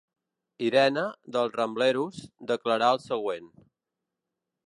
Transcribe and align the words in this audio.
Irene, 0.67 1.03
dels 1.35 1.51
Rambleros, 1.57 2.23
declarà 2.53 2.89
el 2.97 3.03
següent. 3.05 3.53